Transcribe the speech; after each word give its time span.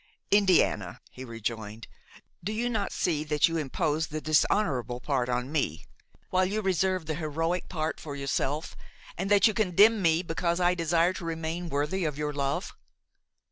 "Indiana," 0.31 0.99
he 1.11 1.23
rejoined, 1.23 1.87
"do 2.43 2.51
you 2.51 2.71
not 2.71 2.91
see 2.91 3.23
that 3.25 3.47
you 3.47 3.57
impose 3.57 4.07
the 4.07 4.19
dishonorable 4.19 4.99
part 4.99 5.29
on 5.29 5.51
me, 5.51 5.85
while 6.31 6.43
you 6.43 6.59
reserve 6.63 7.05
the 7.05 7.13
heroic 7.13 7.69
part 7.69 7.99
for 7.99 8.15
yourself, 8.15 8.75
and 9.15 9.29
that 9.29 9.45
you 9.45 9.53
condemn 9.53 10.01
me 10.01 10.23
because 10.23 10.59
I 10.59 10.73
desire 10.73 11.13
to 11.13 11.23
remain 11.25 11.69
worthy 11.69 12.03
of 12.03 12.17
your 12.17 12.33
love? 12.33 12.73